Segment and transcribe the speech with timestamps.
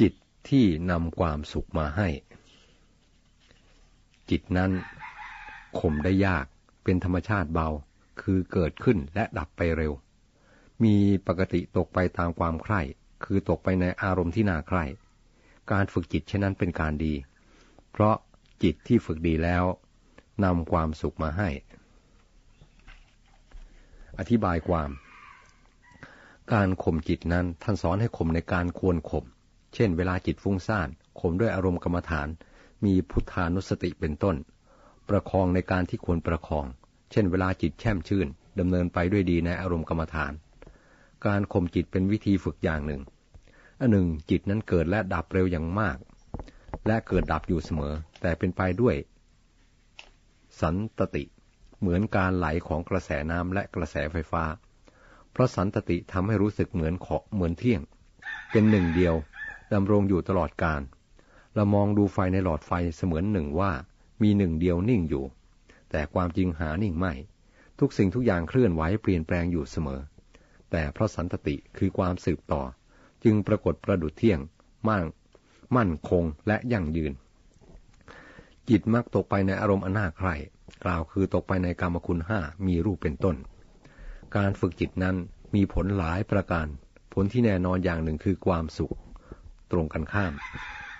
[0.00, 0.12] จิต
[0.48, 2.08] ที่นำความสุขมาให้
[4.30, 4.70] จิตนั้น
[5.78, 6.44] ข่มได้ยาก
[6.84, 7.68] เป็นธรรมชาติเบา
[8.20, 9.92] คือเกิดขึ้นและดับไปเร็ว
[10.84, 10.96] มี
[11.26, 12.80] ปกติตกไปตามความใคร่
[13.24, 14.84] คือตกไปในอารมณ์ที่น่าใคร่
[15.72, 17.14] การฝึกจิตเช่นนั้นเป็นการดี
[17.90, 18.16] เพราะ
[18.62, 19.64] จิตที่ฝึกดีแล้ว
[20.44, 21.48] นำความสุขมาให้
[24.18, 24.90] อธิบายความ
[26.52, 29.24] การข่มจิตนั้นท่านสอนให้ข่มในการควรข่ม
[29.76, 30.88] เช่น เวลาจิตฟุ้งซ่าน
[31.20, 32.28] ข่มด้วยอารมณ์กรรมฐาน
[32.84, 34.36] มีพุทธานุสติเป็นต้น
[35.08, 36.64] ประคองในการที่ควรประคอง
[37.10, 38.26] เช่น เวลาจิตแช่มชื่น
[38.58, 40.32] ดำเนินไปด้วยดีในอารมณ์กรรมฐาน
[41.26, 43.02] การข่มจิตเป็นวิธีฝึกอย่างหนึ่ง
[43.80, 45.96] อันหนึ่งจิตนั้นเกิดและดับเร็วอย่างมาก
[46.86, 48.96] และเกิดดับอยู่เสมอ แต่เป็นไปด้วย
[50.60, 51.24] สันตติ
[51.80, 54.44] เหมือนการไหลของกระแสน้ำและกระแสไฟฟ้า
[55.32, 57.80] เพราะสันตติทำให้รู้สึกเหมือนขอเหมือนเที่ยง
[58.50, 59.14] เป็นหนึ่งเดียว
[59.74, 60.82] ดำรงอยู่ตลอดการ
[61.54, 63.72] เรามองดูไฟในหลอดไฟเสมือนหนึ่งว่า
[64.22, 65.24] มีหนึ่งเดียวนิ่งอยู่
[65.90, 67.12] แต่ความจริงหานิ่งไม่
[67.78, 70.00] ทุกสิ่งทุกอย่างเคลื่อนไหวเปลี่ยนแปลงอยู่เสมอ
[70.70, 72.62] แต่เพราะสันตติคือความสืบต่อ
[73.24, 74.40] จึงปรากฏประดุดเที่ยง
[74.88, 75.04] มั่ง
[75.76, 77.12] มั่นคงและยั่งยืน
[78.68, 80.34] จิตมักตกไปในอารมณ์อนาใคร่
[80.84, 83.36] กล่าวคือตกไปในกรรมคุณห้ามีรูปเป็นต้น
[84.36, 85.16] การฝึกจิตนั้น
[85.54, 86.66] มีผลหลายประการ
[87.12, 88.94] ผลที่แน่นอนอย่างหนึ่งคือความสุข
[89.72, 90.32] ตรงกันข้าม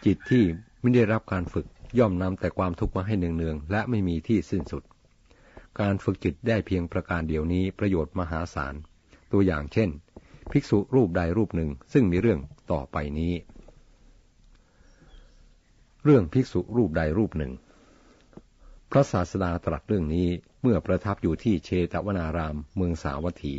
[0.04, 0.44] จิตที่
[0.80, 1.66] ไม่ได้รับการฝึก
[1.98, 4.82] ย่อมนำแต่ความทุกข์มาให้เนืองๆและไม่มีที่สิ้นสุด
[5.80, 8.74] การฝึกจิตได้เพียงประการเดียวนี้ประโยชน์มหาศาล
[9.32, 9.88] ตัวอย่างเช่น
[10.50, 12.40] ภิกษุรูปใดรูปหนึ่งซึ่งมีเรื่อง
[12.72, 13.34] ต่อไปนี้
[16.04, 17.52] เรื่องภิกษุรูปใดรูปหนึ่ง
[18.90, 20.28] พระศาสดาตรัสเรื่องนี้
[20.62, 23.54] เมื่อประทับอยู่ที่เชตวนารามเมืองสาวัตถี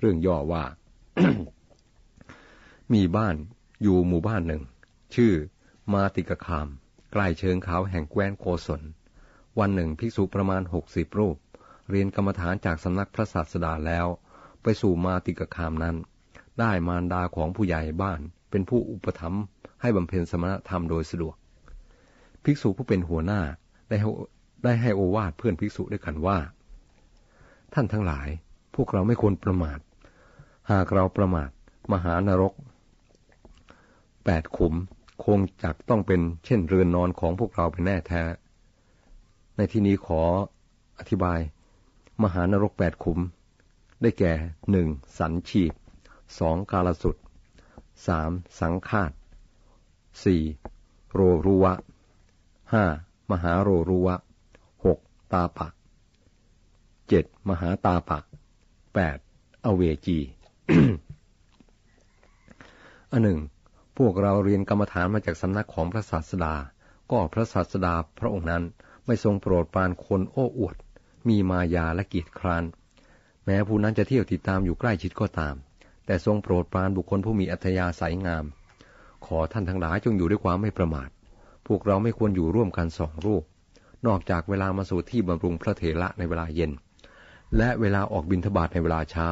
[0.00, 0.64] เรื่องย่อว่า
[2.92, 3.36] มีบ้าน
[3.82, 4.62] อยู่หมู่บ้านหนึ่ง
[5.14, 5.32] ชื่อ
[5.92, 6.68] มาติกคาม
[7.12, 8.82] ใกล้เชิงเขาแห่งแคว้นโกศล
[9.58, 11.36] วันหนึ่งภิกษุประมาณหกสิบรูป
[11.90, 14.06] เรียนกรรมฐานจากสำนักพระศาสดาแล้ว
[14.62, 15.96] ไปสู่มาติกคามนั้น
[16.60, 18.20] ได้มารดาของผู้ใหญ่บ้าน
[18.50, 19.42] เป็นผู้อุปถัมภ์
[19.80, 21.36] ให้บำเพ็ญสมณธรรมโดยสะดวก
[22.44, 23.40] ภิกษุผู้เป็นหัวหน้า
[23.88, 23.96] ได้
[24.64, 26.38] ได้ให้โอวาทเพื่อนภิกษุด้วยกันว่า
[27.74, 28.28] ท่านทั้งหลาย
[28.74, 29.78] พวกเราไม่ควรประมาท
[30.70, 31.50] หากเราประมาท
[31.92, 32.54] มหานรก
[34.24, 34.74] แปดขุม
[35.24, 38.22] คงจักต้องเป็นเช่นเรือนนอนของพวกเราเป็นแน่แท้
[39.56, 40.22] ในที่นี้ขอ
[40.98, 41.40] อธิบาย
[42.22, 43.18] มหานรกแปดขุม
[44.00, 44.32] ได้แก่
[44.70, 44.88] หนึ่ง
[45.18, 45.72] สันชีพ
[46.38, 47.16] สองกาลสุด
[48.06, 48.30] สาม
[48.60, 49.12] สังฆาต
[50.22, 50.42] สี่
[51.12, 51.74] โรรุวะ
[52.72, 52.84] ห้า
[53.30, 54.16] มหาโรรุวะ
[54.84, 54.98] หก
[55.32, 55.68] ตาปะ
[57.08, 58.18] เจ็ดมหาตาปะ
[58.94, 59.18] แปด
[59.64, 60.18] อเวจี
[63.12, 63.38] อันหนึ่ง
[63.98, 66.54] พวกเราเรียนกรรมฐานมาจากสำนักของพระศาสดา
[67.10, 68.64] ก็พระศาสดาพระองค์นั้น
[69.06, 70.76] ไม่ทรงโปรดปรานคนโอ้อวด
[71.28, 72.64] มีมายาและกีดคราน
[73.44, 75.54] แม้ผู้นั้นจะเที่ยวติดตามอยู่ใกล้ชิดก็ตาม
[76.06, 78.44] แต่ทรงโปรดปรานบุคคลผู้มีอัธยาศัยงาม
[79.26, 81.08] ขอท่านทั้งหลายจงอยู่ด้วยความไม่ประมาท
[81.66, 83.44] พวกเราไม่ควรอยู่ร่วมกันสองรูป
[84.06, 86.70] นอกจากเวลามาสู่ที่บำรุงพระเถระในเวลาเย็น
[87.56, 89.28] และเวลาออกบิณฑบาตในเวลาเช้า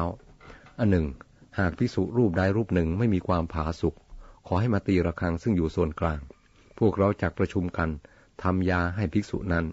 [0.79, 1.05] อันหนึ่ง
[1.59, 3.95] หากพิสุรูปใดรูปหนึ่งไม่มีความผาสุก
[4.51, 6.19] ขอให้มาตีระฆังซึ่งอยู่โซนกลาง
[6.79, 7.89] พวกเราจักประชุมกัน
[8.43, 9.65] ทำยาให้ภิกษุนั้น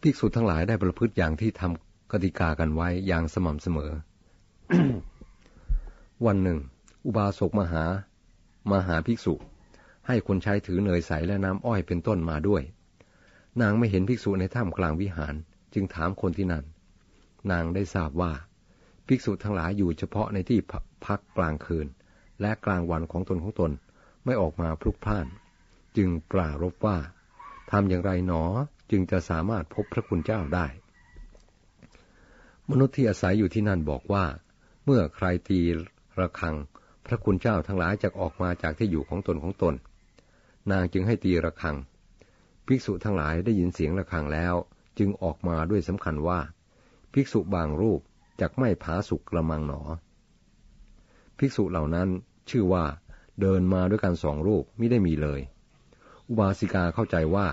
[0.00, 3.92] ภิกษุทั้งหลายได้ประพฤติอย่างที่ทำกติกากันไว้อย่างสม่ำเสมอ
[6.26, 6.58] วันหนึ่ง
[7.06, 7.84] อุบาสกมหา
[8.70, 9.34] มาหาภิกษุ
[10.06, 12.62] ให้คนใช้ถือเนยใสและน้ำอ้อยเป็นต้นมาด้วย
[13.60, 15.34] นางไม่เห็นภิกษุในถ้ำกลางวิหาร
[15.74, 16.64] จึงถามคนที่นั่น
[17.50, 18.32] นางได้ทราบว่า
[19.06, 20.58] ภิกษุทั้งหลายอยู่เฉพาะในที่
[21.06, 21.88] พักกลางคืน
[22.40, 23.70] และกลางวันของตนของตน
[24.24, 25.26] ไม่ออกมาพลุกพล่าน
[25.96, 26.96] จึงปรารบว่า
[27.70, 28.42] ทำอย่างไรหนอ
[28.90, 30.66] จึงจะสามารถพบพระคุณเจ้าได้
[32.70, 34.24] มนุษย์ที่อาศัยอยู่ที่นั่นบอกว่า
[34.84, 35.60] เมื่อใครตี
[36.20, 36.56] ระฆัง
[37.06, 39.74] พระคุณเจ้าทั้งหลายจะออกมาจากที่อยู่ของตนของตน
[40.70, 41.76] นางจึงให้ตีระฆัง
[42.66, 44.54] ภิกษุทั้งหลายได้ยินเสียงระฆังแล้ว
[44.98, 46.40] จึงออกมาด้วยสำคัญว่า
[47.12, 48.00] ภิกษุบางรูป
[48.40, 49.80] จะไม่ผาสุกกระมังหนอ
[51.38, 52.08] ภิกษุเหล่านั้น
[52.50, 52.84] ชื่อว่า
[53.40, 55.40] เดินมาด้วยกันสองรูปไม่ได้มีเลย
[56.28, 57.46] อุบาสิกาเข้าใจว่า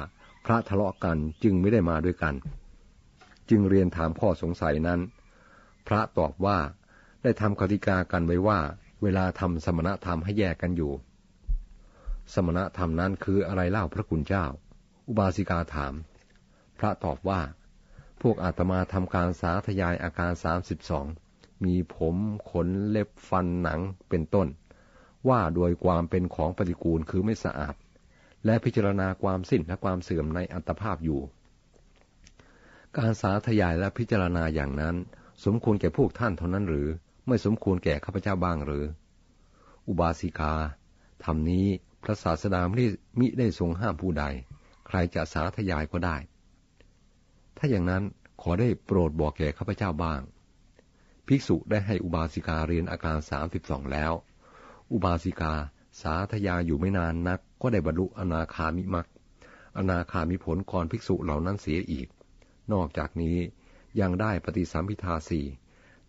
[0.46, 2.36] พระทะเลาะกันจึงไม่ได้มาด้วยกัน
[3.50, 5.00] จึงเรียนถามข้อสงสัยนั้น
[5.88, 6.60] พระตอบว่า
[7.24, 8.60] ได้ทำกติกากันไว้ว่า
[9.02, 10.92] เวลาทำสมณธรรมให้แยกกันอยู่
[12.34, 14.46] สมณธรรมนั้นคืออะไรเล่าพระคุณเจ้า
[15.08, 15.94] อุบาสิกาถาม
[16.80, 17.42] พระตอบว่า
[18.22, 21.06] พวกอาตมาทำการสาธยายอาการสามสิบสอง
[21.66, 22.16] มีผม
[22.50, 23.80] ขนเล็บฟันหนัง
[24.10, 24.48] เป็นต้น
[25.30, 27.76] ว่าโดยความเป็นของปฏิกูลคือไม่สะอาด
[28.46, 31.22] และพิจารณาความสิ้นและความเสื่อมในอัตภาพอยู่
[32.98, 34.96] การสาธยายและพิจารณาอย่างนั้น
[35.46, 36.88] สมควรแก่พวกท่านเท่านั้นหรือ
[37.28, 38.86] ไม่สมควรแก่ข้าพเจ้าบ้างหรือ
[39.88, 40.54] อุบาสิกา
[41.24, 41.66] ธรรมนี้
[42.04, 42.86] พระศาสดาไม่
[43.20, 44.26] มิได้ทรงห้ามผู้ใด
[44.88, 46.18] ใครจะสาธยายก็ได้
[47.58, 48.04] ถ้าอย่างนั้น
[48.42, 50.22] ขอได้โปรดบอกแก่ข้าพเจ้าบ้าง
[51.28, 54.14] ภิกษุได้ให้อุบาสิกาเรียนอาการสามสิบสองแล้ว
[54.92, 55.54] อุบาสิกา
[56.02, 59.08] สาธยาอยู่ไม่นานนัก ก็ได้บรรลุอนาคามิมัก
[59.78, 62.08] อนาคามิผลก่อนภิกษุเหล่านั้นเสียอีก
[62.74, 63.38] นอกจากนี้
[64.00, 65.46] ยังได้ปฏิสัมพิทาสี่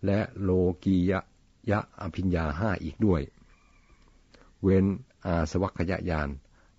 [0.06, 0.50] และโล
[0.85, 1.20] กียะ
[1.70, 3.23] ยะอภิญญาห้าอีกด้วย
[4.62, 4.87] เว้น
[5.26, 6.29] อาสวัคยาญาณ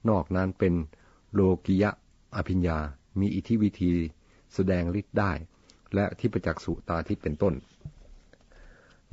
[0.09, 0.74] นอกนั้นเป็น
[1.33, 1.91] โลกิยะ
[2.36, 2.77] อภิญญา
[3.19, 3.91] มีอิทธิวิธี
[4.53, 5.31] แสดงฤทธิ์ได้
[5.94, 7.53] และที่ประจักษ์สุตาทิพเป็นต้น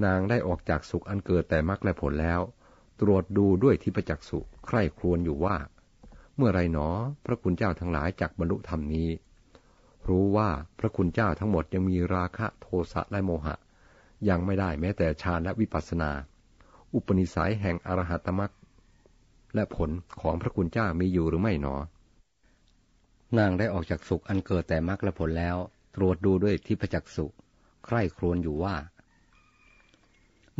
[0.04, 2.40] นางได้ออกจากสุขอันเกิดแต่มรรคและผลแล้ว
[3.00, 5.56] ตรวจดูด้วยที่ประจักษ์สุใคร่ครวญอยู่ว่า
[6.36, 6.88] เมื่อไรหนอ
[7.24, 9.08] พระคุณเจ้าทั้งหลายจากบรรลุธรรมนี้
[10.08, 10.48] รู้ว่า
[10.78, 13.56] พระคุณเจ้าทั้งหมดยังมีราคะโทสะและโมหะ
[14.28, 16.10] ยังไม่ได้แม้แต่ฌานและวิปัสสนา
[16.94, 18.52] อุปนิสัยแห่งอรหัตมรรค
[19.54, 21.76] และผลของพระคุณเจ้ามีอยู่หรือไม่หนอ
[23.38, 25.56] นางได้ออกจากสุขอันเกิดแต่มรรคและผลแล้ว
[25.96, 27.26] ตรวจดูด้วยที่ประจักษ์สุ
[27.86, 28.74] ใคร่ครวญอยู่ว่า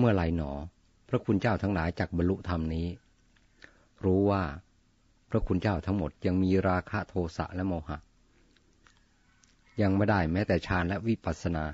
[0.00, 0.52] เมื่อไรหนอ
[1.08, 2.86] พระคุณเจ้าทั้งหลายจากบรรลุธรรมนี้
[4.04, 4.42] รู้ว่า
[5.30, 7.98] พระคุณเจ้าทั้งหมดยังมีราคะโทสะและโมหะ
[9.82, 11.64] ยังไม่ได้แม้แต่ฌานและวิปัสสนา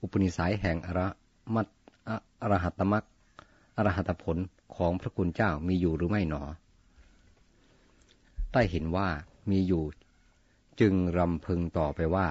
[0.00, 1.00] อุปนิสัยแห่งอร
[1.54, 1.66] มัต
[2.42, 3.04] อรหัตมรรค
[3.76, 4.36] อรหัตผล
[4.76, 6.42] ของพระคุณเจ้ามีอยู่หรือไม่หนอ
[8.52, 9.08] ได้เห็นว่า
[9.50, 9.84] มีอยู่
[10.80, 12.26] จึงรำพึงต่อไปว่า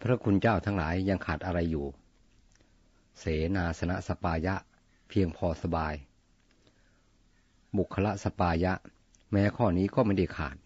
[0.00, 1.86] พระคุณเจ้าทั้งหลายยังขาดอะไรอยู่
[3.18, 3.24] เส
[3.56, 4.54] นาสนะสปายะ
[5.08, 5.94] เพียงพอสบาย
[7.76, 8.72] บุคละสปายะ
[9.32, 10.56] แม้ข้อนี้ก็ไม่ได้ขาด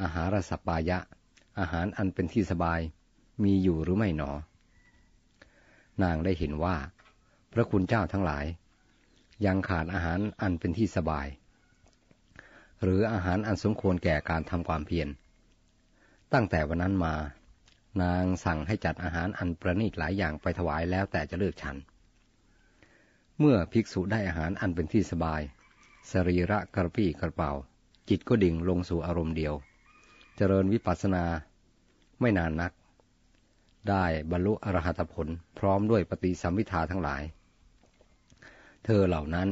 [0.00, 0.98] อาหารสปายะ
[1.58, 2.80] อาหารอันเป็นที่สบาย
[3.42, 4.30] มีอยู่หรือไม่หนอ
[6.02, 6.76] นางได้เห็นว่า
[7.52, 8.44] พระคุณเจ้าทั้งหลาย
[9.46, 11.26] ยังขาดอาหารอันเป็นที่สบาย
[12.82, 15.08] หรืออาหารอันสมควรแก่การทำความเพียร
[16.32, 17.14] ตั้งแต่วันนั้นมา
[18.02, 21.76] นางสั่งให้จัดอาหารอันประณีตหลายอย่างไปถวายแล้วแต่จะเลือกฉัน
[23.38, 25.40] เมื่อภิกษุได้อาหารอันเป็นที่สบาย
[26.10, 27.52] สรีระกระปี้กระเป๋า
[28.08, 29.54] จิตก็ดิ่งลงสู่อารมณ์เดียว
[30.36, 31.24] เจริญวิปัสสนา
[32.20, 32.72] ไม่นานนัก
[33.88, 35.28] ได้บรรลุอรหัตผล
[35.58, 37.22] พร้อมด้วยปฏิสัมพิทาทั้งหลาย
[38.84, 39.48] เธอเหล่านั้น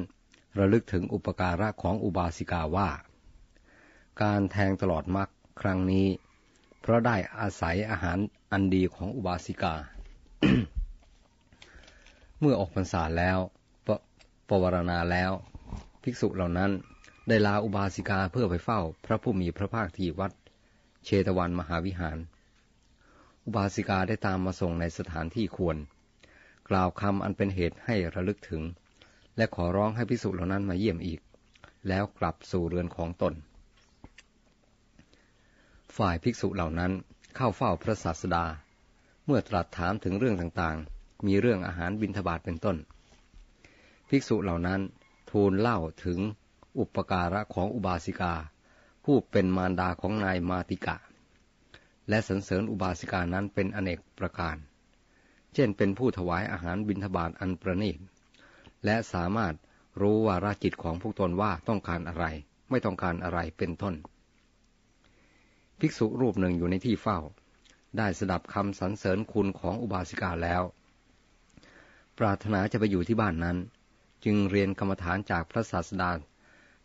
[0.59, 2.89] ระลึกถึงอุปการะของอุบาสิกาว่า
[4.23, 5.29] การแทงตลอดมรรค
[5.61, 6.07] ครั้งนี้
[6.89, 8.19] ราะได้อาศัยอาหาร
[8.53, 9.75] อันดีของอุบาสิกา
[12.41, 13.39] เมื่อออกพรรษาแล้ว
[13.87, 13.89] ป
[14.49, 15.33] ปวารณาแล้ว
[16.03, 16.71] ภิกษุเหล่านั้น
[17.29, 20.33] ได้ลาอุบาสิกาเพื่อไปเฝ้า พระผู้มีพระภาคที่วัด
[21.05, 22.19] เชตวันมหาวิหาร
[23.45, 25.77] อุบาสิกาได้ตามมาส่งในสถานที่ควร
[26.69, 28.63] กล่าวคำอันเป็นเหตุให้ระลึกถึง
[29.37, 31.21] และขอร้องให้พิสุเหล่านั้นมาเยี่ยมอีก
[31.89, 33.35] แล้วกลับสู่เรือนของตน
[35.99, 36.93] ฝ่ายภิกษุเหล่านั้น
[37.37, 38.45] เข้าเฝ้าพระศาสดา
[39.27, 42.77] เมื่อตรัสถามถึงเรื่องต่างๆ มีเรื่องอาหารบิณฑบาตเป็นต้น
[44.09, 44.81] ภิกษุเหล่านั้น
[45.31, 46.19] ทูลเล่าถึง
[46.79, 48.35] อุปการะของอุบาสิกา
[49.05, 50.97] ผู้เป็นมารดาของนายมาติกะ
[52.09, 54.57] และสรรเสริญอุบาสิกานั้นเป็นอเนกประการ
[55.55, 57.99] เช่นเป็นผู้ถวายอาหารบิณฑบาตอันประณีต
[58.85, 59.55] และสามารถ
[60.01, 62.25] รู้ว่าราจิตของพวกตนว่าต้องการอะไร
[62.71, 63.95] ไม่ต้องการอะไรเป็นต้น
[65.81, 67.19] ภิกษุรูปหนึ่งอยู่ในที่เฝ้า
[67.97, 70.63] ได้สดับคำสรรเสริญคุณของอุบาสิกาแล้ว
[72.19, 73.57] ปรารถนาจะไปอยู่ที่บ้านนั้น
[74.25, 76.11] จึงเรียนกรรมฐานจากพระศาสดา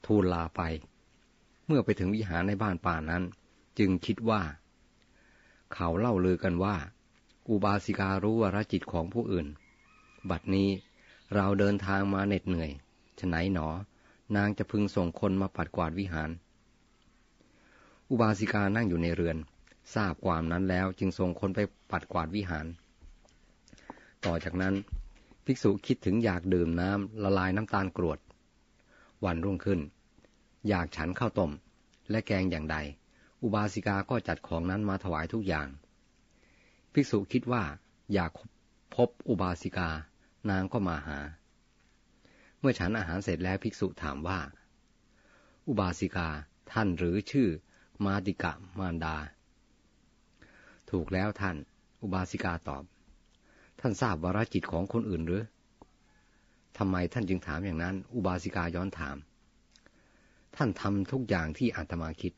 [0.05, 0.61] ทูลลาไป
[1.65, 3.23] เมื่อไปถึงวิหารในบ้านป่านั้น
[3.79, 4.41] จึงคิดว่า
[5.73, 6.75] เขาเล่าลือกันว่า
[7.49, 9.47] อุบาสิการู้ว่ารจิตของผู้อื่น
[10.29, 10.69] บัดนี้
[11.35, 12.69] เราเดินทางมาเหน็ดเหนื่อย
[13.19, 13.67] ฉไหนหนอ
[14.35, 16.29] นางจะพึงส่งคนมาปัดกวาดวิหาร
[18.15, 19.37] อุบาสิกานั่งอยู่ในเรือน
[19.93, 21.59] ทราบความนั้นแล้วจึงส่งคนไป
[21.91, 22.65] ปัดกวาดวิหาร
[24.25, 24.75] ต่อจากนั้น
[25.45, 28.19] ภิกษุคิดถึงอยากดื่มน้ำละลายน้ำตาลกรวด
[29.25, 29.79] วันรุ่งขึ้น
[30.67, 31.51] อยากฉันข้าวต้ม
[32.09, 32.77] และแกงอย่างใด
[33.43, 35.67] อุบาสิกาก็จัดของนั้นมาถวายทุกอย่าง
[36.93, 37.63] ภิกษุคิดว่า
[38.13, 38.31] อยาก
[38.95, 39.89] พบอุบาสิกา
[40.49, 41.19] นางก็มาหา
[42.59, 44.39] เมื่อฉันอาหารเสร็จแล้วภิกษุถามว่า
[45.67, 46.29] อุบาสิกา
[46.71, 47.49] ท่านหรือชื่อ
[48.05, 49.15] มาติกะมารดา
[50.89, 51.55] ถูกแล้วท่าน
[52.01, 52.83] อุบาสิกาตอบ
[53.79, 55.43] ท่านทราบวาระจิตของคนอื่นหรือ
[56.77, 59.17] ทำไมท่านจึงถามอย่างนั้น อุบาสิกาย้อนถาม
[60.55, 62.33] ท่านทำทุกอย่างที่อาตมาคิด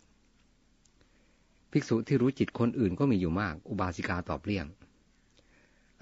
[1.72, 4.66] ภิกษุที่รู้จิตคนอื่นก็มีอยู่มาก อุบาสิกาตอบเลี่ยง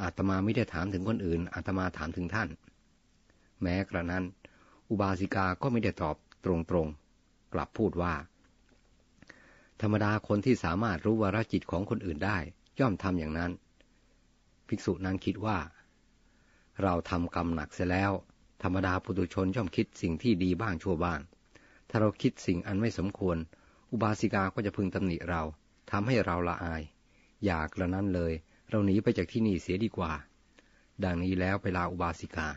[0.01, 2.49] อาตมาไม่ได้ถามถึงคนอื่น อาตมาถามถึงท่าน
[3.61, 4.23] แม้กระนั้น
[4.89, 8.13] อุบาสิกาก็ไม่ได้ตอบตรงๆ กลับพูดว่า
[9.85, 12.37] ธรรมดาคนที่สามารถรู้วาระจิตของคนอื่นได้
[12.79, 13.51] ย่อมทำอย่างนั้น
[14.67, 15.57] ภิกษุนั้นคิดว่า
[16.81, 18.11] เราทำกรรมหนักเสียแล้ว
[18.63, 21.19] ธรรมดาปุถุชนย่อมคิดสิ่งที่ดีบ้างชั่วบ้าง
[21.89, 23.37] ถ้าเราคิดสิ่งอันไม่สมควร
[23.91, 25.41] อุบาสิกาก็จะพึงตำหนิเรา
[25.91, 26.83] ทำให้เราละอาย
[27.45, 28.33] อยากกระนั้นเลย
[28.69, 30.11] เราหนีไปจากที่นี่เสียดีกว่า
[31.03, 32.47] ดังนี้แล้วไปลาอุบาสิกา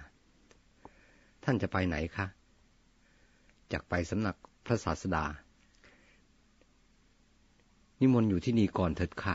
[1.45, 2.27] ท่านจะไปไหนคะ
[3.73, 5.25] จากไปสำนักพระศาสดา
[8.01, 9.35] นิมนต์อยู่ที่นี่ก่อนเถิดค่ะ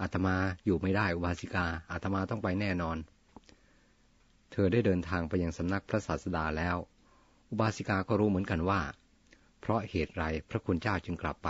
[0.00, 2.98] อาตมาอยู่ไม่ได้อุบาสิกา อาตมาต้องไปแน่นอน
[4.52, 6.76] เธอได้เดินทางไปยังสำนักพระศาสดาแล้ว
[7.50, 8.80] อุบาสิกาก็รู้เหมือนกันว่า
[9.60, 11.48] เพราะเหตุไรพระคุณเจ้าจึงกลับไป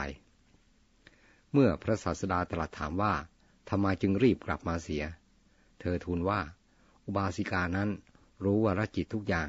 [1.53, 3.13] เมื่อพระศาสดาตรัสถามว่า
[3.69, 5.05] ทำไมจึงรีบกลับมาเสีย
[5.81, 6.41] เธอทูลว่า
[7.05, 7.89] อุบาสิกานั้น
[8.45, 9.49] รู้วรจิตทุกอย่าง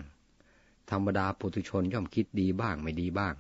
[0.92, 3.36] ธรรมดาปุถุชนย่อมคิดดีบ้างไม่ดีบ้าง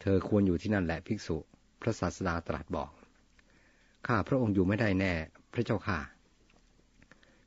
[0.00, 1.36] เธอควรอยู่ที่นั่นแหละภิกษุ
[1.80, 2.90] พระศาสดาตรัสบอก
[4.06, 5.12] ข้าพระองค์อยู่ไม่ได้แน่
[5.52, 5.98] พระเจ้าค่ะ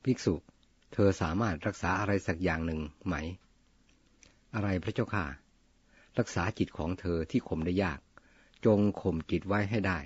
[0.04, 0.36] ภิกษุ
[0.94, 3.16] เธอสามารถรักษาอะไรสักอย่างหนึ่งไหม
[4.56, 5.26] อะไรพระเจ้าค่ะ
[6.20, 8.00] รักษาจิตของเธอที่ข่มได้ยาก
[8.66, 10.00] จงข่มจิตไว้ให้ได้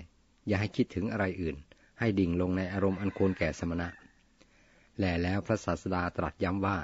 [0.46, 1.56] อย่าให้คิดถึงอะไรอื่น
[1.98, 3.88] ให้ดิ่งลงในอารมณ์อันควรแก่สมณะ
[4.98, 6.78] แลแล้วพระศาสดาตรัสย้ำว่า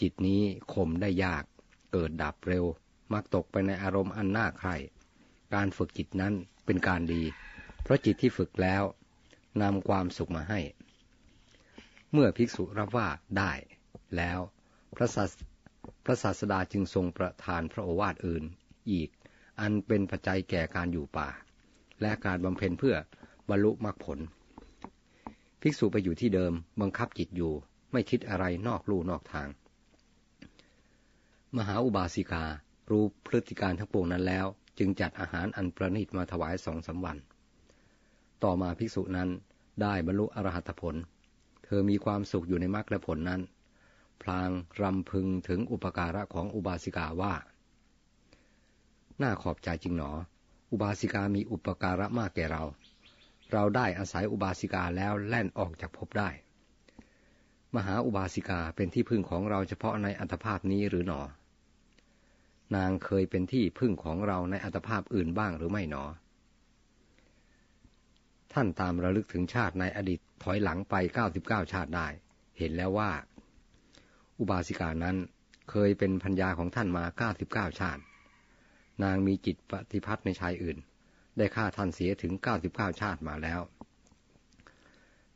[0.00, 0.40] จิตนี้
[0.74, 1.44] ข่มได้ยาก
[1.92, 2.64] เกิดดับเร็ว
[3.12, 4.76] มักตกไปในอารมณ์อันน่าใคร่
[5.54, 6.34] การฝึกจิตนั้น
[6.66, 7.22] เป็นการดี
[7.82, 8.82] เพราะจิตที่ฝึกแล้ว
[9.62, 10.60] นำความสุขมาให้
[12.12, 13.08] เมื่อภิกษุรับว่า
[13.38, 13.52] ได้
[14.16, 14.38] แล้ว
[14.96, 15.32] พระศาส
[16.04, 18.44] พระศาสดาจึงทรงประทานพระโอวาทอื่น
[18.92, 19.08] อีก
[19.60, 21.28] อันเป็นปัจจัยแก่การอยู่ป่า
[22.02, 22.96] และการบำเพ็ญเพื่อ
[23.48, 24.18] บรรลุมรรคผล
[25.62, 27.52] ภิกษุไปอยู่ที่เดิมบังคับจิตอยู่
[27.92, 29.48] ไม่คิดอะไรนอกลู่นอกทาง
[31.56, 32.44] มหาอุบาสิกา
[32.90, 34.46] รู้พฤติการทั้งปวงนั้นแล้ว
[34.78, 37.16] จึงจัดอาหารอันประณีตมาถวายสองสาวัน
[38.44, 39.28] ต่อมาภิกษุนั้น
[39.82, 40.94] ได้บรรลุอรหัตผล
[41.64, 43.40] เธอมีความสุขอยู่ในมรรคและผลนั้น
[44.22, 44.50] พลาง
[44.80, 47.34] รำพึงถึงอุปการะของอุบาสิกาว่า
[49.22, 50.10] น่าขอบใจจริงหนอ
[50.70, 52.62] อุบาสิกามีอุปการะมากแก่เรา
[53.52, 56.28] เราได้อาศัยอุบาสิกาแล้วแล่นออกจากภพได้
[57.76, 61.20] มหาอุบาสิกาเป็นที่พึ่งของเราเฉพาะในอัตภาพนี้หรือหนอ
[62.74, 66.04] นางเคยเป็นที่พึ่งของเราในอัตภาพอื่นบ้างหรือไม่หนอ
[68.52, 72.08] ท่านตามระลึกถึงชาติในอดีตถอยหลังไปเก้าสิบเก้าชาติได้
[72.58, 73.10] เห็นแล้วว่า
[74.38, 75.16] อุบาสิกานั้น
[75.70, 78.02] เคยเป็นพัญญาของท่านมาเก้าสิบเก้าชาติ
[79.02, 80.78] นางมีจิตปฏิพัทธ์ในชายอื่น
[81.36, 83.60] ได้ฆ่าท่านเสียถึงเก้าสิบเก้าชาติมาแล้ว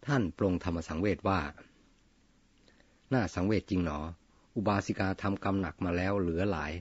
[0.07, 1.41] ท่านปรงธรรมสังเวชว่า
[3.13, 3.99] น่าสังเวชจริงหนอ
[4.57, 6.73] อุบาสิกาทำกรรมหนักมาแล้วเหลือหลาย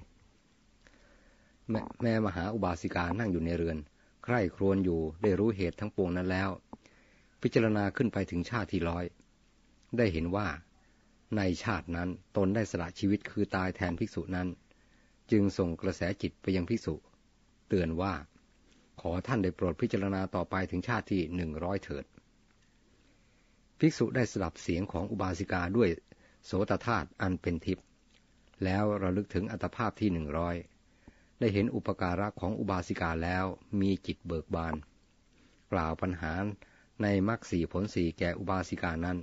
[1.72, 3.78] แม่แม่มหาอุบาสิกานั่งอยู่ในเรือน
[4.24, 6.50] ใคร่ครวญอยู่ได้รู้เหตุทั้งปวงนั้นแล้ว
[7.42, 9.06] พิจารณาขึ้นไปถึงชาติที่ร้อย
[9.98, 10.48] ได้เห็นว่า
[11.38, 14.48] ในชาตินั้นตนได้สละชีวิตคือตายแทนภิกษุนั้น
[15.32, 16.96] จึงส่งกระแสจิตไปยังภิกษุ
[17.70, 18.14] เตือนว่า
[19.02, 22.06] ขอท่านได้โปรดพิจารณาต่อไปถึงชาติที่หนึ่งร้อยเถิด
[23.80, 25.90] ภิกษุได้สลับเสียงของอุบาสิกาด้วย
[26.46, 27.86] โสตธาตุอันเป็นทิพย์
[28.64, 30.56] แล้วระลึกถึงอัตภาพที่หนึ่งร้อย
[31.40, 33.46] ได้เห็นอุปการะของอุบาสิกาแล้ว
[33.82, 34.76] มีจิตเบิกบาน
[35.72, 36.34] กล่าวปัญหา
[37.02, 39.18] ในมรรคสี่ผลสี่แก่อุบาสิกานั้น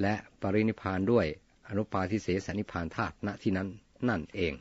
[0.00, 1.26] และปรินิพานด้วย
[1.68, 3.68] อนุปาทิเสสนิพานธาตุณที่นั้น
[4.08, 4.54] นั่นเอง